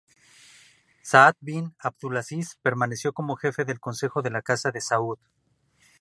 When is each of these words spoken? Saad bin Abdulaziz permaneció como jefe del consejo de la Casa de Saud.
Saad 1.03 1.35
bin 1.41 1.75
Abdulaziz 1.79 2.55
permaneció 2.63 3.13
como 3.13 3.35
jefe 3.35 3.65
del 3.65 3.79
consejo 3.79 4.23
de 4.23 4.31
la 4.31 4.41
Casa 4.41 4.71
de 4.71 4.81
Saud. 4.81 5.19